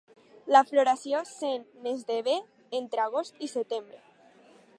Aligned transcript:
La 0.55 0.61
floració 0.69 1.19
se 1.33 1.51
n'esdevé 1.83 2.39
entre 2.81 3.05
agost 3.09 3.41
i 3.49 3.53
setembre. 3.57 4.03